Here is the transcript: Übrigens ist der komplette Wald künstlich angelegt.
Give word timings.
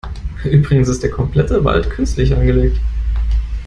Übrigens 0.45 0.87
ist 0.87 1.03
der 1.03 1.11
komplette 1.11 1.63
Wald 1.63 1.91
künstlich 1.91 2.33
angelegt. 2.35 2.81